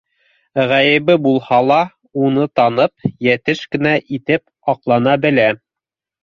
[0.69, 1.77] Ғәйебе булһа ла,
[2.29, 5.47] уны танып, йәтеш кенә итеп аҡлана белә.